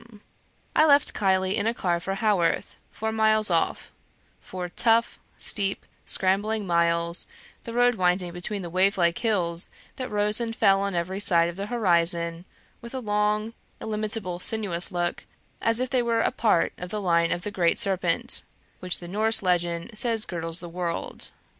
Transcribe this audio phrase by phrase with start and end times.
[0.75, 3.91] I left Keighley in a car for Haworth, four miles off
[4.39, 7.27] four tough, steep, scrambling miles,
[7.65, 11.55] the road winding between the wavelike hills that rose and fell on every side of
[11.55, 12.45] the horizon,
[12.81, 15.27] with a long illimitable sinuous look,
[15.61, 18.41] as if they were a part of the line of the Great Serpent,
[18.79, 21.29] which the Norse legend says girdles the world.